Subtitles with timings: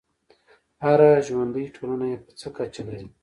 [0.83, 3.05] هره ژوندی ټولنه یې په څه کچه لري.